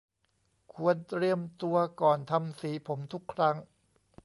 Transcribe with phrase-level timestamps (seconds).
[0.73, 3.55] ควรเตรียมตัวก่อนทำสีผมทุกครั้ง